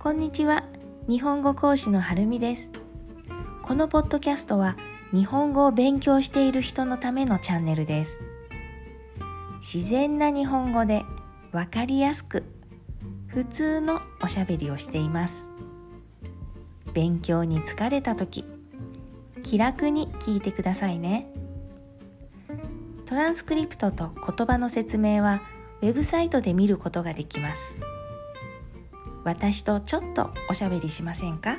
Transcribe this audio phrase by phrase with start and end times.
[0.00, 0.62] こんにちは。
[1.08, 2.70] 日本語講師のはるみです。
[3.64, 4.76] このポッドキャストは
[5.12, 8.20] 日本語を勉強している人のためのチャンネルです。
[9.60, 11.04] 自然な日本語で
[11.50, 12.44] わかりやすく
[13.26, 15.50] 普通のおしゃべりをしています。
[16.94, 18.44] 勉強に疲れた時
[19.42, 21.26] 気楽に聞いてくださいね。
[23.04, 25.42] トランスクリプトと言葉の説明は
[25.82, 27.80] ウェブサイトで見ることができます。
[29.28, 31.58] 私とちょっとおしゃべりしませんか？